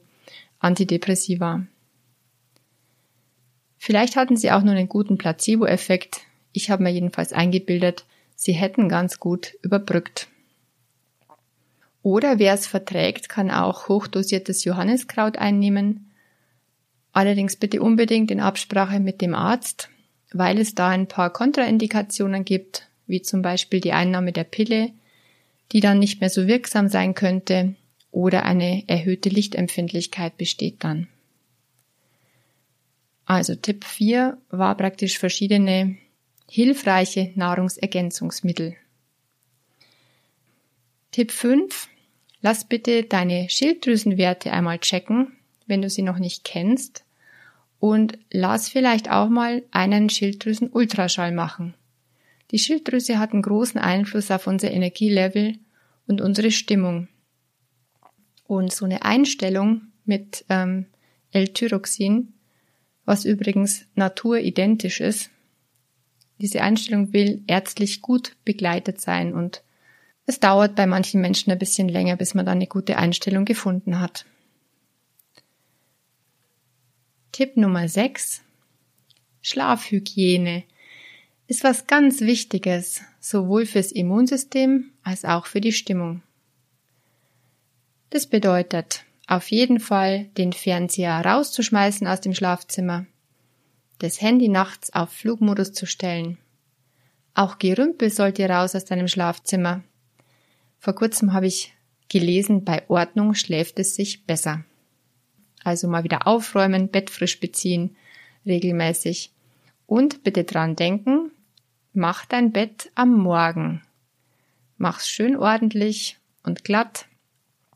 Antidepressiva. 0.59 1.67
Vielleicht 3.79 4.15
hatten 4.15 4.37
sie 4.37 4.53
auch 4.53 4.63
nur 4.63 4.75
einen 4.75 4.89
guten 4.89 5.19
Placebo-Effekt. 5.19 6.21
Ich 6.53 6.71
habe 6.71 6.83
mir 6.83 6.91
jedenfalls 6.91 7.33
eingebildet, 7.33 8.05
sie 8.37 8.53
hätten 8.53 8.89
ganz 8.89 9.19
gut 9.19 9.55
überbrückt. 9.63 10.29
Oder 12.03 12.39
wer 12.39 12.55
es 12.55 12.67
verträgt, 12.67 13.29
kann 13.29 13.51
auch 13.51 13.89
hochdosiertes 13.89 14.65
Johanniskraut 14.65 15.39
einnehmen. 15.39 16.11
Allerdings 17.13 17.57
bitte 17.57 17.81
unbedingt 17.81 18.31
in 18.31 18.41
Absprache 18.41 18.99
mit 18.99 19.21
dem 19.21 19.35
Arzt, 19.35 19.89
weil 20.33 20.59
es 20.59 20.75
da 20.75 20.89
ein 20.89 21.07
paar 21.07 21.31
Kontraindikationen 21.31 22.45
gibt, 22.45 22.89
wie 23.07 23.23
zum 23.23 23.43
Beispiel 23.43 23.81
die 23.81 23.93
Einnahme 23.93 24.33
der 24.33 24.45
Pille, 24.45 24.91
die 25.71 25.81
dann 25.81 25.99
nicht 25.99 26.21
mehr 26.21 26.31
so 26.31 26.47
wirksam 26.47 26.89
sein 26.89 27.15
könnte 27.15 27.75
oder 28.11 28.45
eine 28.45 28.85
erhöhte 28.89 29.29
Lichtempfindlichkeit 29.29 30.37
besteht 30.37 30.85
dann. 30.85 31.09
Also 33.25 33.55
Tipp 33.55 33.85
4 33.85 34.39
war 34.51 34.77
praktisch 34.77 35.19
verschiedene 35.19 35.97
hilfreiche 36.49 37.33
Nahrungsergänzungsmittel. 37.35 38.77
Tipp 41.11 41.31
5. 41.31 41.89
Lass 42.41 42.65
bitte 42.65 43.05
deine 43.05 43.49
Schilddrüsenwerte 43.49 44.53
einmal 44.53 44.79
checken 44.79 45.37
wenn 45.67 45.83
du 45.83 45.89
sie 45.89 46.03
noch 46.03 46.19
nicht 46.19 46.45
kennst. 46.45 47.05
Und 47.79 48.19
lass 48.31 48.69
vielleicht 48.69 49.11
auch 49.11 49.29
mal 49.29 49.63
einen 49.73 50.09
Schilddrüsen-Ultraschall 50.09 51.33
machen. 51.33 51.75
Die 52.53 52.59
Schilddrüse 52.59 53.19
hat 53.19 53.33
einen 53.33 53.43
großen 53.43 53.81
Einfluss 53.81 54.31
auf 54.31 54.47
unser 54.47 54.71
Energielevel 54.71 55.57
und 56.07 56.21
unsere 56.21 56.51
Stimmung. 56.51 57.09
Und 58.45 58.73
so 58.73 58.85
eine 58.85 59.03
Einstellung 59.03 59.83
mit 60.05 60.45
ähm, 60.49 60.87
L-Tyroxin, 61.33 62.35
was 63.05 63.25
übrigens 63.25 63.87
naturidentisch 63.95 65.01
ist, 65.01 65.31
diese 66.43 66.61
Einstellung 66.61 67.13
will 67.13 67.45
ärztlich 67.47 68.03
gut 68.03 68.35
begleitet 68.45 69.01
sein 69.01 69.33
und 69.33 69.63
es 70.27 70.41
dauert 70.41 70.75
bei 70.75 70.87
manchen 70.87 71.21
Menschen 71.21 71.53
ein 71.53 71.59
bisschen 71.59 71.89
länger, 71.89 72.17
bis 72.17 72.35
man 72.35 72.45
dann 72.45 72.59
eine 72.59 72.67
gute 72.67 72.97
Einstellung 72.97 73.45
gefunden 73.45 74.01
hat. 74.01 74.27
Tipp 77.31 77.57
Nummer 77.57 77.89
6. 77.89 78.43
Schlafhygiene 79.41 80.65
ist 81.47 81.63
was 81.63 81.87
ganz 81.87 82.21
Wichtiges, 82.21 83.03
sowohl 83.21 83.65
fürs 83.65 83.93
Immunsystem 83.93 84.91
als 85.05 85.25
auch 85.25 85.47
für 85.47 85.61
die 85.61 85.73
Stimmung. 85.73 86.23
Das 88.11 88.27
bedeutet, 88.27 89.05
auf 89.29 89.49
jeden 89.53 89.79
Fall 89.79 90.25
den 90.37 90.53
Fernseher 90.53 91.25
rauszuschmeißen 91.25 92.07
aus 92.09 92.21
dem 92.21 92.35
Schlafzimmer, 92.35 93.07
das 93.99 94.21
Handy 94.21 94.49
nachts 94.49 94.93
auf 94.93 95.11
Flugmodus 95.11 95.73
zu 95.73 95.87
stellen. 95.87 96.39
Auch 97.35 97.59
Gerümpel 97.59 98.11
sollte 98.11 98.49
raus 98.49 98.75
aus 98.75 98.85
deinem 98.85 99.09
Schlafzimmer. 99.09 99.83
Vor 100.79 100.95
kurzem 100.95 101.33
habe 101.33 101.47
ich 101.47 101.75
gelesen, 102.09 102.65
bei 102.65 102.89
Ordnung 102.89 103.35
schläft 103.35 103.79
es 103.79 103.95
sich 103.95 104.27
besser. 104.27 104.65
Also 105.65 105.89
mal 105.89 106.05
wieder 106.05 106.27
aufräumen, 106.27 106.89
Bett 106.89 107.09
frisch 107.09 107.41
beziehen, 107.41 107.97
regelmäßig. 108.45 109.33
Und 109.87 110.25
bitte 110.25 110.45
dran 110.45 110.77
denken, 110.77 111.31
mach 111.93 112.27
dein 112.27 112.53
Bett 112.53 112.91
am 112.95 113.17
Morgen. 113.17 113.83
Mach's 114.77 115.09
schön 115.09 115.37
ordentlich 115.37 116.19
und 116.43 116.65
glatt. 116.65 117.07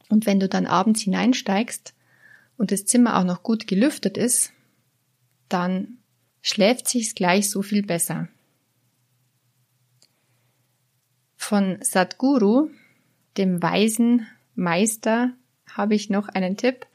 Und 0.09 0.27
wenn 0.27 0.41
du 0.41 0.49
dann 0.49 0.67
abends 0.67 1.03
hineinsteigst 1.03 1.95
und 2.57 2.73
das 2.73 2.85
Zimmer 2.85 3.19
auch 3.19 3.25
noch 3.25 3.43
gut 3.43 3.67
gelüftet 3.67 4.17
ist, 4.17 4.53
dann 5.49 5.99
schläft 6.47 6.89
sich's 6.89 7.17
gleich 7.17 7.51
so 7.51 7.61
viel 7.61 7.83
besser. 7.83 8.29
Von 11.37 11.79
Sadhguru, 11.83 12.71
dem 13.37 13.61
weisen 13.63 14.27
Meister, 14.55 15.33
habe 15.69 15.97
ich 15.97 16.09
noch 16.09 16.29
einen 16.29 16.57
Tipp. 16.57 16.87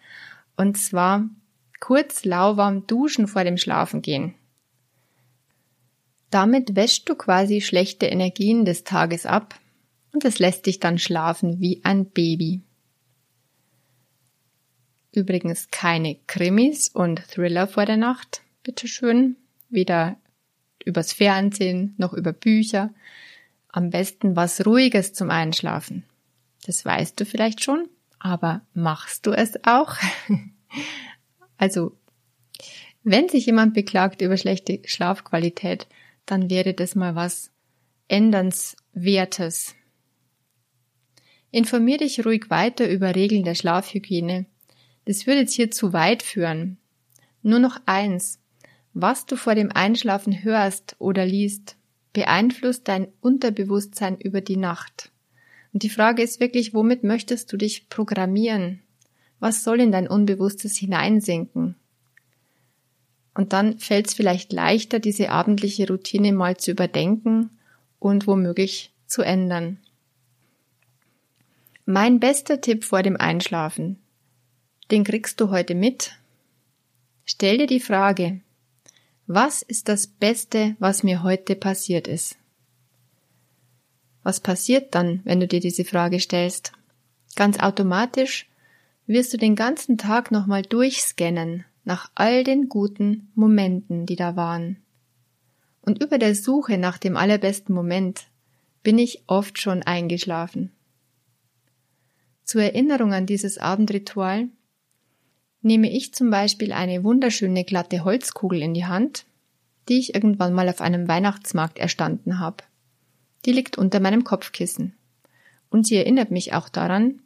Und 0.56 0.78
zwar 0.78 1.30
kurz 1.82 2.24
lauwarm 2.24 2.88
duschen 2.88 3.28
vor 3.28 3.44
dem 3.44 3.58
Schlafengehen. 3.58 4.36
Damit 6.30 6.78
wäschst 6.78 7.10
du 7.10 7.16
quasi 7.16 7.60
schlechte 7.60 8.06
Energien 8.06 8.64
des 8.64 8.86
Tages 8.86 9.26
ab 9.26 9.60
und 10.14 10.24
es 10.24 10.40
lässt 10.40 10.66
dich 10.66 10.80
dann 10.80 10.98
schlafen 10.98 11.60
wie 11.60 11.82
ein 11.84 12.06
Baby. 12.06 12.62
Übrigens 15.14 15.68
keine 15.72 16.16
Krimis 16.28 16.88
und 16.88 17.20
Thriller 17.28 17.68
vor 17.68 17.86
der 17.86 17.98
Nacht, 17.98 18.44
bitteschön. 18.64 19.36
Weder 19.72 20.18
übers 20.86 21.14
Fernsehen 21.14 21.96
noch 21.98 22.14
über 22.14 22.34
Bücher. 22.34 22.94
Am 23.70 23.90
besten 23.90 24.36
was 24.36 24.66
Ruhiges 24.66 25.14
zum 25.14 25.30
Einschlafen. 25.30 26.04
Das 26.66 26.86
weißt 26.86 27.20
du 27.20 27.26
vielleicht 27.26 27.64
schon, 27.64 27.88
aber 28.20 28.62
machst 28.74 29.26
du 29.26 29.32
es 29.32 29.64
auch? 29.64 29.96
also, 31.58 31.98
wenn 33.04 33.30
sich 33.30 33.48
jemand 33.48 33.74
beklagt 33.74 34.22
über 34.22 34.38
schlechte 34.38 34.80
Schlafqualität, 34.86 35.88
dann 36.26 36.50
wäre 36.50 36.74
das 36.74 36.96
mal 36.96 37.16
was 37.16 37.52
Ändernswertes. 38.08 39.76
Informier 41.50 41.98
dich 41.98 42.26
ruhig 42.26 42.50
weiter 42.50 42.88
über 42.90 43.16
Regeln 43.16 43.44
der 43.44 43.56
Schlafhygiene. 43.56 44.46
Das 45.06 45.26
würde 45.26 45.42
jetzt 45.42 45.54
hier 45.54 45.72
zu 45.72 45.94
weit 45.94 46.24
führen. 46.24 46.78
Nur 47.42 47.60
noch 47.60 47.82
eins. 47.86 48.41
Was 48.94 49.26
du 49.26 49.38
vor 49.38 49.56
dem 49.56 49.72
Einschlafen 49.72 50.44
hörst 50.44 50.96
oder 51.00 51.26
liest, 51.26 51.78
beeinflusst 52.14 52.88
dein 52.88 53.08
Unterbewusstsein 53.22 54.20
über 54.20 54.42
die 54.42 54.58
Nacht. 54.58 55.12
Und 55.74 55.84
die 55.84 55.90
Frage 55.90 56.22
ist 56.22 56.40
wirklich, 56.40 56.74
womit 56.74 57.04
möchtest 57.04 57.52
du 57.54 57.58
dich 57.58 57.88
programmieren? 57.88 58.82
Was 59.40 59.64
soll 59.64 59.80
in 59.80 59.92
dein 59.92 60.08
Unbewusstes 60.08 60.76
hineinsinken? 60.76 61.76
Und 63.34 63.54
dann 63.54 63.80
fällt 63.80 64.08
es 64.08 64.14
vielleicht 64.14 64.52
leichter, 64.52 65.00
diese 65.00 65.30
abendliche 65.30 65.88
Routine 65.88 66.34
mal 66.34 66.58
zu 66.58 66.72
überdenken 66.72 67.50
und 68.00 68.28
womöglich 68.28 68.92
zu 69.08 69.22
ändern. 69.22 69.80
Mein 71.86 72.20
bester 72.20 72.60
Tipp 72.60 72.84
vor 72.84 73.04
dem 73.04 73.16
Einschlafen, 73.16 74.00
den 74.92 75.06
kriegst 75.06 75.40
du 75.40 75.50
heute 75.50 75.76
mit. 75.76 76.12
Stell 77.26 77.58
dir 77.58 77.68
die 77.68 77.80
Frage, 77.80 78.42
was 79.28 79.62
ist 79.62 79.88
das 79.88 80.08
Beste, 80.08 80.76
was 80.80 81.04
mir 81.04 81.24
heute 81.24 81.56
passiert 81.56 82.08
ist? 82.08 82.38
Was 84.24 84.40
passiert 84.40 84.94
dann, 84.94 85.22
wenn 85.24 85.40
du 85.40 85.48
dir 85.48 85.60
diese 85.60 85.86
Frage 85.86 86.20
stellst? 86.20 86.74
Ganz 87.36 87.60
automatisch 87.60 88.50
wirst 89.08 89.34
du 89.34 89.38
den 89.38 89.56
ganzen 89.56 89.98
Tag 89.98 90.32
nochmal 90.32 90.62
durchscannen 90.62 91.66
nach 91.84 92.12
all 92.14 92.44
den 92.44 92.70
guten 92.70 93.32
Momenten, 93.34 94.06
die 94.06 94.16
da 94.16 94.36
waren. 94.36 94.78
Und 95.82 96.04
über 96.04 96.20
der 96.20 96.36
Suche 96.36 96.78
nach 96.78 96.98
dem 96.98 97.18
allerbesten 97.18 97.74
Moment 97.74 98.28
bin 98.84 99.00
ich 99.00 99.24
oft 99.28 99.60
schon 99.60 99.82
eingeschlafen. 99.82 100.72
Zur 102.44 102.64
Erinnerung 102.64 103.14
an 103.14 103.26
dieses 103.26 103.58
Abendritual 103.58 104.50
nehme 105.62 105.92
ich 105.92 106.14
zum 106.14 106.30
Beispiel 106.30 106.72
eine 106.72 107.04
wunderschöne 107.04 107.64
glatte 107.64 108.04
Holzkugel 108.04 108.62
in 108.62 108.74
die 108.74 108.86
Hand, 108.86 109.26
die 109.90 110.00
ich 110.00 110.16
irgendwann 110.16 110.54
mal 110.54 110.70
auf 110.70 110.82
einem 110.82 111.08
Weihnachtsmarkt 111.08 111.78
erstanden 111.78 112.40
habe. 112.40 112.64
Die 113.46 113.52
liegt 113.52 113.78
unter 113.78 114.00
meinem 114.00 114.24
Kopfkissen. 114.24 114.94
Und 115.70 115.88
sie 115.88 115.96
erinnert 115.96 116.32
mich 116.32 116.54
auch 116.54 116.70
daran, 116.70 117.20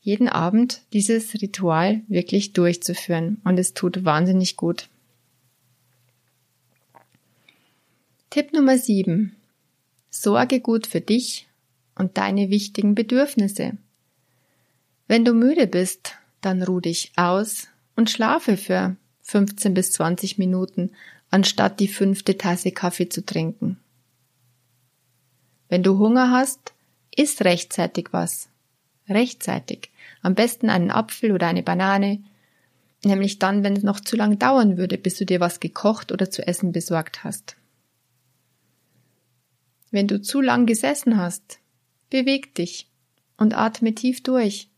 jeden 0.00 0.28
Abend 0.28 0.82
dieses 0.92 1.34
Ritual 1.40 2.00
wirklich 2.08 2.52
durchzuführen. 2.52 3.40
Und 3.44 3.58
es 3.58 3.74
tut 3.74 4.04
wahnsinnig 4.04 4.56
gut. 4.56 4.88
Tipp 8.30 8.52
Nummer 8.52 8.78
7. 8.78 9.36
Sorge 10.08 10.60
gut 10.60 10.86
für 10.86 11.00
dich 11.00 11.48
und 11.94 12.16
deine 12.16 12.50
wichtigen 12.50 12.94
Bedürfnisse. 12.94 13.76
Wenn 15.06 15.24
du 15.24 15.34
müde 15.34 15.66
bist, 15.66 16.14
dann 16.40 16.62
ruh 16.62 16.80
dich 16.80 17.12
aus 17.16 17.69
und 18.00 18.08
schlafe 18.08 18.56
für 18.56 18.96
15 19.24 19.74
bis 19.74 19.92
20 19.92 20.38
Minuten, 20.38 20.92
anstatt 21.28 21.80
die 21.80 21.86
fünfte 21.86 22.38
Tasse 22.38 22.72
Kaffee 22.72 23.10
zu 23.10 23.26
trinken. 23.26 23.78
Wenn 25.68 25.82
du 25.82 25.98
Hunger 25.98 26.30
hast, 26.30 26.72
iss 27.14 27.42
rechtzeitig 27.42 28.08
was. 28.12 28.48
Rechtzeitig. 29.06 29.90
Am 30.22 30.34
besten 30.34 30.70
einen 30.70 30.90
Apfel 30.90 31.32
oder 31.32 31.46
eine 31.46 31.62
Banane, 31.62 32.22
nämlich 33.04 33.38
dann, 33.38 33.64
wenn 33.64 33.76
es 33.76 33.82
noch 33.82 34.00
zu 34.00 34.16
lang 34.16 34.38
dauern 34.38 34.78
würde, 34.78 34.96
bis 34.96 35.16
du 35.16 35.26
dir 35.26 35.40
was 35.40 35.60
gekocht 35.60 36.10
oder 36.10 36.30
zu 36.30 36.46
essen 36.48 36.72
besorgt 36.72 37.22
hast. 37.22 37.56
Wenn 39.90 40.08
du 40.08 40.22
zu 40.22 40.40
lang 40.40 40.64
gesessen 40.64 41.18
hast, 41.18 41.58
beweg 42.08 42.54
dich 42.54 42.88
und 43.36 43.52
atme 43.52 43.94
tief 43.94 44.22
durch. 44.22 44.69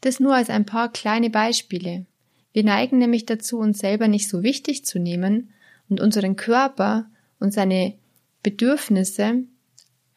Das 0.00 0.20
nur 0.20 0.34
als 0.34 0.50
ein 0.50 0.66
paar 0.66 0.92
kleine 0.92 1.30
Beispiele. 1.30 2.06
Wir 2.52 2.64
neigen 2.64 2.98
nämlich 2.98 3.26
dazu, 3.26 3.58
uns 3.58 3.78
selber 3.78 4.08
nicht 4.08 4.28
so 4.28 4.42
wichtig 4.42 4.84
zu 4.84 4.98
nehmen 4.98 5.50
und 5.88 6.00
unseren 6.00 6.36
Körper 6.36 7.06
und 7.40 7.52
seine 7.52 7.94
Bedürfnisse 8.42 9.44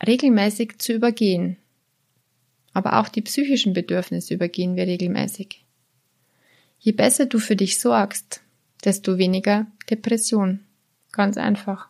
regelmäßig 0.05 0.79
zu 0.79 0.93
übergehen. 0.93 1.57
Aber 2.73 2.99
auch 2.99 3.09
die 3.09 3.21
psychischen 3.21 3.73
Bedürfnisse 3.73 4.33
übergehen 4.33 4.75
wir 4.75 4.87
regelmäßig. 4.87 5.65
Je 6.79 6.93
besser 6.93 7.25
du 7.25 7.37
für 7.37 7.55
dich 7.55 7.79
sorgst, 7.79 8.41
desto 8.83 9.17
weniger 9.17 9.67
Depression. 9.89 10.61
Ganz 11.11 11.37
einfach. 11.37 11.89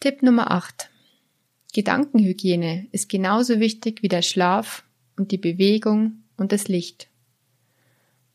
Tipp 0.00 0.22
Nummer 0.22 0.50
8. 0.50 0.90
Gedankenhygiene 1.74 2.86
ist 2.92 3.08
genauso 3.08 3.60
wichtig 3.60 4.02
wie 4.02 4.08
der 4.08 4.22
Schlaf 4.22 4.84
und 5.16 5.32
die 5.32 5.38
Bewegung 5.38 6.22
und 6.36 6.52
das 6.52 6.68
Licht. 6.68 7.08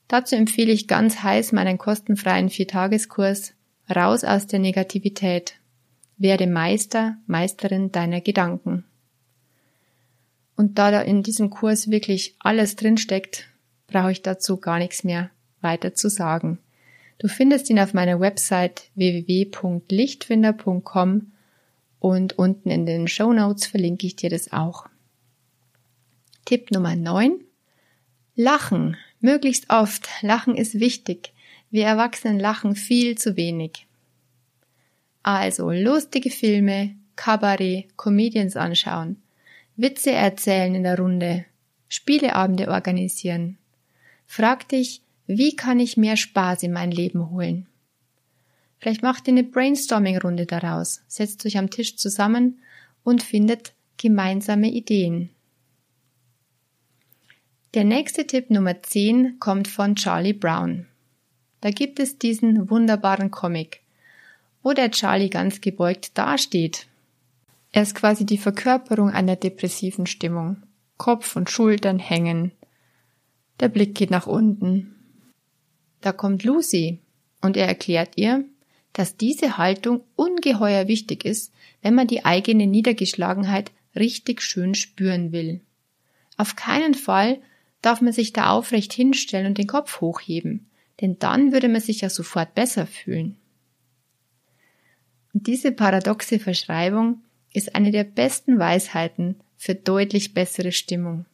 Dazu 0.08 0.36
empfehle 0.36 0.72
ich 0.72 0.88
ganz 0.88 1.24
heiß 1.24 1.54
meinen 1.54 1.78
kostenfreien 1.78 2.50
Viertageskurs 2.50 3.54
Raus 3.93 4.24
aus 4.24 4.48
der 4.48 4.60
Negativität. 4.60 5.56
Werde 6.17 6.48
Meister, 6.48 7.17
Meisterin 7.26 7.91
deiner 7.91 8.22
Gedanken. 8.22 8.86
Und 10.56 10.78
da 10.78 10.91
da 10.91 11.02
in 11.02 11.24
diesem 11.24 11.50
Kurs 11.50 11.89
wirklich 11.89 12.36
alles 12.39 12.76
drinsteckt, 12.76 13.48
brauche 13.88 14.12
ich 14.12 14.22
dazu 14.22 14.58
gar 14.58 14.78
nichts 14.78 15.04
mehr 15.04 15.32
weiter 15.62 15.96
zu 15.96 16.10
sagen. 16.10 16.60
Du 17.17 17.28
findest 17.28 17.67
ihn 17.69 17.80
auf 17.80 17.93
meiner 17.93 18.19
Website 18.19 18.89
www.lichtfinder.com 18.96 21.33
und 22.04 22.38
unten 22.38 22.70
in 22.70 22.86
den 22.86 23.08
Show 23.08 23.32
Notes 23.32 23.66
verlinke 23.66 24.06
ich 24.06 24.18
dir 24.18 24.30
das 24.30 24.52
auch. 24.52 24.88
Tipp 26.44 26.70
Nummer 26.70 26.98
9. 26.98 27.39
Lachen. 28.36 28.98
Möglichst 29.22 29.70
oft. 29.70 30.10
Lachen 30.22 30.58
ist 30.58 30.82
wichtig. 30.82 31.32
Wir 31.72 31.86
Erwachsenen 31.86 32.42
lachen 32.42 32.76
viel 32.76 33.18
zu 33.18 33.38
wenig. 33.38 33.88
Also 35.24 35.72
lustige 35.72 36.30
Filme, 36.30 36.94
Kabarett, 37.16 37.96
Comedians 37.96 38.58
anschauen, 38.58 39.22
Witze 39.78 40.12
erzählen 40.12 40.76
in 40.76 40.84
der 40.84 41.00
Runde, 41.00 41.46
Spieleabende 41.88 42.68
organisieren. 42.68 43.58
Frag 44.28 44.68
dich, 44.68 45.02
wie 45.26 45.56
kann 45.56 45.80
ich 45.80 45.96
mehr 45.96 46.18
Spaß 46.18 46.63
in 46.63 46.74
mein 46.74 46.92
Leben 46.92 47.30
holen? 47.30 47.66
Vielleicht 48.84 49.02
macht 49.02 49.30
ihr 49.30 49.32
eine 49.32 49.46
Brainstorming-Runde 49.46 50.46
daraus, 50.46 51.04
setzt 51.08 51.46
euch 51.46 51.58
am 51.58 51.69
Tisch 51.69 51.96
zusammen 51.96 52.60
und 53.06 53.24
findet 53.24 53.72
gemeinsame 53.96 54.67
Ideen. 54.67 55.30
Der 57.76 57.86
nächste 57.86 58.28
Tipp 58.28 58.50
Nummer 58.50 58.84
10 58.84 59.39
kommt 59.39 59.69
von 59.69 59.96
Charlie 59.96 60.34
Brown. 60.34 60.86
Da 61.62 61.72
gibt 61.72 61.98
es 62.02 62.19
diesen 62.19 62.69
wunderbaren 62.69 63.32
Comic, 63.32 63.80
wo 64.63 64.74
der 64.74 64.91
Charlie 64.91 65.30
ganz 65.30 65.62
gebeugt 65.62 66.17
dasteht. 66.17 66.88
Er 67.72 67.84
ist 67.84 67.96
quasi 67.96 68.26
die 68.26 68.38
Verkörperung 68.38 69.12
einer 69.12 69.38
depressiven 69.38 70.08
Stimmung. 70.08 70.62
Kopf 70.98 71.38
und 71.38 71.50
Schultern 71.50 72.00
hängen. 72.00 72.52
Der 73.62 73.69
Blick 73.69 73.96
geht 73.96 74.12
nach 74.12 74.28
unten. 74.28 74.93
Da 76.02 76.12
kommt 76.12 76.43
Lucy 76.43 77.00
und 77.39 77.56
er 77.56 77.67
erklärt 77.67 78.17
ihr, 78.17 78.43
dass 78.93 79.17
diese 79.17 79.58
Haltung 79.58 80.01
ungeheuer 80.15 80.88
wichtig 80.88 81.25
ist, 81.25 81.51
wenn 81.82 81.95
man 81.95 82.08
die 82.08 82.25
eigene 82.25 82.67
Niedergeschlagenheit 82.67 83.71
richtig 83.95 84.41
schön 84.41 84.75
spüren 84.75 85.32
will. 85.32 85.62
Auf 86.38 86.56
keinen 86.56 86.93
Fall 86.93 87.41
darf 87.82 88.01
man 88.01 88.13
sich 88.13 88.34
da 88.34 88.51
aufrecht 88.51 88.93
hinstellen 88.93 89.47
und 89.47 89.58
den 89.58 89.67
Kopf 89.67 89.99
hochheben 89.99 90.67
denn 91.01 91.19
dann 91.19 91.51
würde 91.51 91.69
man 91.69 91.82
sich 91.82 92.01
ja 92.01 92.10
sofort 92.10 92.56
besser 92.56 92.88
fühlen. 92.88 93.38
Und 95.34 95.47
diese 95.47 95.71
paradoxe 95.71 96.39
Verschreibung 96.39 97.23
ist 97.51 97.75
eine 97.75 97.91
der 97.91 98.03
besten 98.03 98.60
Weisheiten 98.60 99.39
für 99.58 99.75
deutlich 99.75 100.34
bessere 100.34 100.71
Stimmung. 100.71 101.25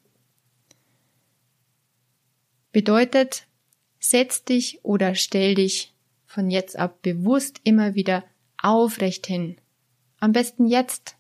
Bedeutet, 2.72 3.46
setz 4.00 4.44
dich 4.44 4.80
oder 4.84 5.16
stell 5.16 5.56
dich 5.56 5.94
von 6.30 6.52
jetzt 6.52 6.78
ab 6.78 7.02
bewusst 7.02 7.60
immer 7.64 7.96
wieder 7.96 8.24
aufrecht 8.62 9.26
hin. 9.26 9.58
Am 10.20 10.32
besten 10.32 10.68
jetzt, 10.68 11.16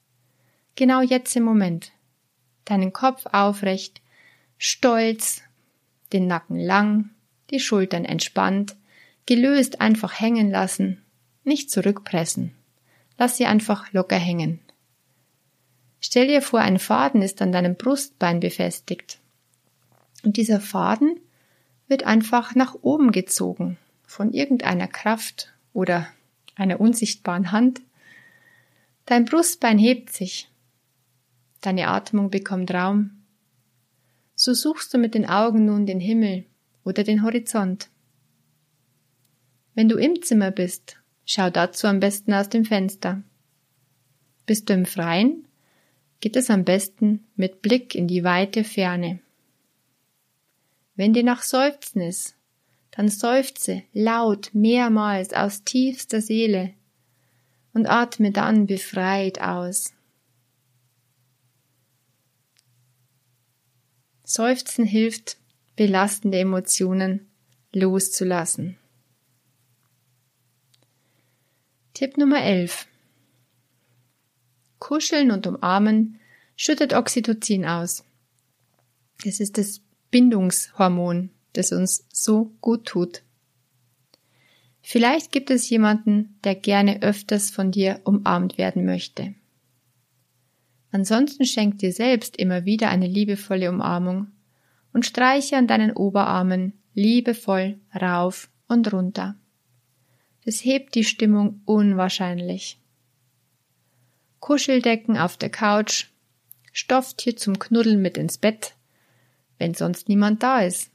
genau 0.75 1.01
jetzt 1.01 1.35
im 1.35 1.41
Moment. 1.41 1.91
Deinen 2.63 2.93
Kopf 2.93 3.25
aufrecht, 3.25 4.01
stolz, 4.59 5.41
den 6.13 6.27
Nacken 6.27 6.59
lang, 6.59 7.09
die 7.49 7.59
Schultern 7.59 8.05
entspannt, 8.05 8.75
gelöst 9.25 9.81
einfach 9.81 10.19
hängen 10.19 10.51
lassen, 10.51 11.03
nicht 11.43 11.71
zurückpressen. 11.71 12.53
Lass 13.17 13.35
sie 13.35 13.47
einfach 13.47 13.91
locker 13.91 14.15
hängen. 14.15 14.59
Stell 16.01 16.27
dir 16.27 16.43
vor, 16.43 16.59
ein 16.59 16.77
Faden 16.77 17.23
ist 17.23 17.41
an 17.41 17.51
deinem 17.51 17.75
Brustbein 17.75 18.39
befestigt. 18.39 19.17
Und 20.23 20.37
dieser 20.37 20.61
Faden 20.61 21.19
wird 21.87 22.03
einfach 22.03 22.53
nach 22.53 22.75
oben 22.83 23.11
gezogen 23.11 23.79
von 24.09 24.33
irgendeiner 24.33 24.87
Kraft 24.87 25.53
oder 25.71 26.07
einer 26.55 26.81
unsichtbaren 26.81 27.51
Hand. 27.51 27.81
Dein 29.05 29.25
Brustbein 29.25 29.77
hebt 29.77 30.11
sich. 30.11 30.49
Deine 31.61 31.89
Atmung 31.89 32.31
bekommt 32.31 32.71
Raum. 32.71 33.11
So 34.33 34.53
suchst 34.53 34.93
du 34.93 34.97
mit 34.97 35.13
den 35.13 35.27
Augen 35.27 35.65
nun 35.65 35.85
den 35.85 35.99
Himmel 35.99 36.45
oder 36.83 37.03
den 37.03 37.23
Horizont. 37.23 37.89
Wenn 39.75 39.89
du 39.89 39.97
im 39.97 40.21
Zimmer 40.23 40.49
bist, 40.49 40.97
schau 41.25 41.51
dazu 41.51 41.85
am 41.85 41.99
besten 41.99 42.33
aus 42.33 42.49
dem 42.49 42.65
Fenster. 42.65 43.21
Bist 44.47 44.69
du 44.69 44.73
im 44.73 44.87
Freien, 44.87 45.47
geht 46.19 46.35
es 46.35 46.49
am 46.49 46.65
besten 46.65 47.27
mit 47.35 47.61
Blick 47.61 47.93
in 47.93 48.07
die 48.07 48.23
weite 48.23 48.63
Ferne. 48.63 49.19
Wenn 50.95 51.13
dir 51.13 51.23
nach 51.23 51.43
Seufzen 51.43 52.01
ist, 52.01 52.38
dann 52.99 53.07
seufze 53.07 53.83
laut 53.93 54.49
mehrmals 54.51 55.31
aus 55.31 55.63
tiefster 55.63 56.19
Seele 56.19 56.73
und 57.71 57.87
atme 57.87 58.31
dann 58.31 58.65
befreit 58.65 59.39
aus. 59.39 59.93
Seufzen 64.25 64.83
hilft, 64.83 65.37
belastende 65.77 66.39
Emotionen 66.39 67.29
loszulassen. 67.71 68.77
Tipp 71.93 72.17
Nummer 72.17 72.43
11. 72.43 72.85
Kuscheln 74.79 75.31
und 75.31 75.47
umarmen 75.47 76.19
schüttet 76.57 76.93
Oxytocin 76.93 77.65
aus. 77.65 78.03
Es 79.23 79.39
ist 79.39 79.57
das 79.57 79.79
Bindungshormon, 80.11 81.29
das 81.53 81.71
uns 81.71 82.05
so 82.11 82.51
gut 82.61 82.85
tut. 82.85 83.23
Vielleicht 84.81 85.31
gibt 85.31 85.51
es 85.51 85.69
jemanden, 85.69 86.39
der 86.43 86.55
gerne 86.55 87.01
öfters 87.01 87.51
von 87.51 87.71
dir 87.71 88.01
umarmt 88.03 88.57
werden 88.57 88.85
möchte. 88.85 89.35
Ansonsten 90.91 91.45
schenk 91.45 91.77
dir 91.79 91.91
selbst 91.91 92.37
immer 92.37 92.65
wieder 92.65 92.89
eine 92.89 93.07
liebevolle 93.07 93.69
Umarmung 93.69 94.27
und 94.93 95.05
streiche 95.05 95.57
an 95.57 95.67
deinen 95.67 95.91
Oberarmen 95.91 96.73
liebevoll 96.93 97.79
rauf 97.93 98.49
und 98.67 98.91
runter. 98.91 99.35
Das 100.45 100.63
hebt 100.65 100.95
die 100.95 101.03
Stimmung 101.03 101.61
unwahrscheinlich. 101.65 102.79
Kuscheldecken 104.39 105.17
auf 105.17 105.37
der 105.37 105.49
Couch, 105.49 106.07
Stofftier 106.71 107.35
zum 107.35 107.59
Knuddeln 107.59 108.01
mit 108.01 108.17
ins 108.17 108.37
Bett, 108.37 108.75
wenn 109.57 109.73
sonst 109.73 110.07
niemand 110.07 110.41
da 110.41 110.61
ist. 110.61 110.91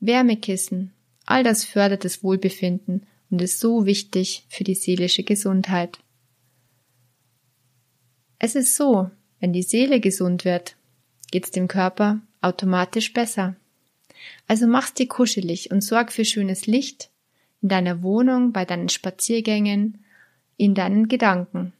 Wärmekissen, 0.00 0.92
all 1.26 1.42
das 1.42 1.64
fördert 1.64 2.04
das 2.04 2.22
Wohlbefinden 2.22 3.06
und 3.30 3.42
ist 3.42 3.60
so 3.60 3.86
wichtig 3.86 4.46
für 4.48 4.64
die 4.64 4.74
seelische 4.74 5.22
Gesundheit. 5.22 5.98
Es 8.38 8.54
ist 8.54 8.76
so, 8.76 9.10
wenn 9.40 9.52
die 9.52 9.62
Seele 9.62 10.00
gesund 10.00 10.44
wird, 10.44 10.76
geht's 11.30 11.50
dem 11.50 11.68
Körper 11.68 12.20
automatisch 12.40 13.12
besser. 13.12 13.56
Also 14.46 14.66
mach's 14.66 14.94
dir 14.94 15.08
kuschelig 15.08 15.70
und 15.70 15.82
sorg 15.82 16.12
für 16.12 16.24
schönes 16.24 16.66
Licht 16.66 17.10
in 17.60 17.68
deiner 17.68 18.02
Wohnung, 18.02 18.52
bei 18.52 18.64
deinen 18.64 18.88
Spaziergängen, 18.88 20.04
in 20.56 20.74
deinen 20.74 21.08
Gedanken. 21.08 21.72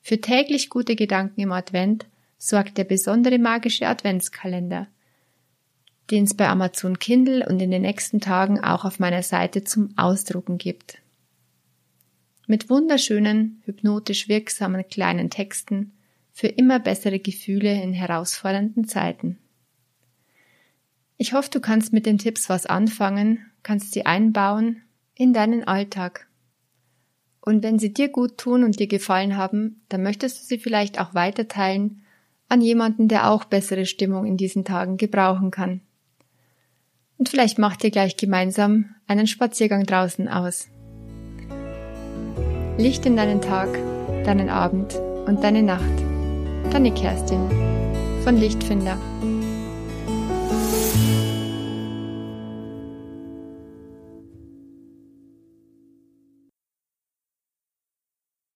Für 0.00 0.20
täglich 0.20 0.70
gute 0.70 0.96
Gedanken 0.96 1.40
im 1.40 1.52
Advent 1.52 2.06
sorgt 2.38 2.78
der 2.78 2.84
besondere 2.84 3.38
magische 3.38 3.86
Adventskalender, 3.86 4.88
den 6.10 6.24
es 6.24 6.34
bei 6.34 6.48
Amazon 6.48 6.98
Kindle 6.98 7.46
und 7.46 7.60
in 7.60 7.70
den 7.70 7.82
nächsten 7.82 8.20
Tagen 8.20 8.60
auch 8.60 8.84
auf 8.84 8.98
meiner 8.98 9.22
Seite 9.22 9.64
zum 9.64 9.90
Ausdrucken 9.96 10.58
gibt. 10.58 10.98
Mit 12.46 12.70
wunderschönen, 12.70 13.62
hypnotisch 13.66 14.28
wirksamen 14.28 14.88
kleinen 14.88 15.28
Texten 15.28 15.92
für 16.32 16.46
immer 16.46 16.78
bessere 16.78 17.18
Gefühle 17.18 17.82
in 17.82 17.92
herausfordernden 17.92 18.86
Zeiten. 18.86 19.38
Ich 21.16 21.32
hoffe, 21.32 21.50
du 21.50 21.60
kannst 21.60 21.92
mit 21.92 22.06
den 22.06 22.16
Tipps 22.16 22.48
was 22.48 22.64
anfangen, 22.64 23.44
kannst 23.62 23.92
sie 23.92 24.06
einbauen 24.06 24.82
in 25.14 25.32
deinen 25.32 25.64
Alltag. 25.64 26.28
Und 27.40 27.62
wenn 27.62 27.78
sie 27.78 27.92
dir 27.92 28.08
gut 28.08 28.38
tun 28.38 28.62
und 28.62 28.78
dir 28.78 28.86
gefallen 28.86 29.36
haben, 29.36 29.82
dann 29.88 30.02
möchtest 30.02 30.40
du 30.40 30.46
sie 30.46 30.58
vielleicht 30.58 31.00
auch 31.00 31.14
weiterteilen 31.14 32.02
an 32.48 32.60
jemanden, 32.60 33.08
der 33.08 33.30
auch 33.30 33.44
bessere 33.44 33.84
Stimmung 33.84 34.24
in 34.24 34.36
diesen 34.36 34.64
Tagen 34.64 34.96
gebrauchen 34.96 35.50
kann. 35.50 35.80
Und 37.18 37.28
vielleicht 37.28 37.58
macht 37.58 37.84
ihr 37.84 37.90
gleich 37.90 38.16
gemeinsam 38.16 38.94
einen 39.06 39.26
Spaziergang 39.26 39.84
draußen 39.84 40.28
aus. 40.28 40.68
Licht 42.78 43.04
in 43.06 43.16
deinen 43.16 43.40
Tag, 43.40 43.68
deinen 44.24 44.48
Abend 44.48 44.94
und 45.26 45.42
deine 45.42 45.62
Nacht. 45.62 45.82
Deine 46.70 46.92
Kerstin 46.92 47.50
von 48.22 48.36
Lichtfinder. 48.36 48.98